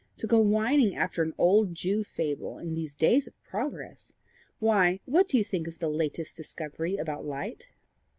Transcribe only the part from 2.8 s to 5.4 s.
days of progress! Why, what do